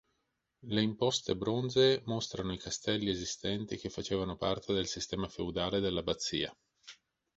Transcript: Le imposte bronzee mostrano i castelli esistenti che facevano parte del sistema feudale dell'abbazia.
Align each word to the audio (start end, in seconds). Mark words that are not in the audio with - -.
Le 0.77 0.81
imposte 0.83 1.35
bronzee 1.35 2.01
mostrano 2.05 2.53
i 2.53 2.57
castelli 2.57 3.11
esistenti 3.11 3.77
che 3.77 3.91
facevano 3.91 4.35
parte 4.35 4.73
del 4.73 4.87
sistema 4.87 5.27
feudale 5.27 5.79
dell'abbazia. 5.79 6.51